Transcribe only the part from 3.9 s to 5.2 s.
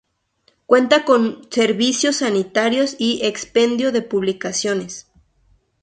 de publicaciones.